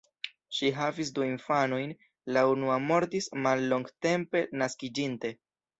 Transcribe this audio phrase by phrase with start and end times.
[0.59, 1.93] Ŝi havis du infanojn,
[2.39, 5.39] la unua mortis mallongtempe naskiĝinte.